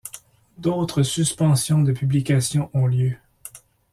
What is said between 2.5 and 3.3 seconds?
ont lieu.